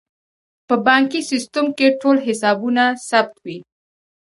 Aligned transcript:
په 0.67 0.75
بانکي 0.85 1.21
سیستم 1.31 1.65
کې 1.77 1.87
ټول 2.01 2.17
حسابونه 2.25 2.83
ثبت 3.09 3.35
وي. 3.45 3.57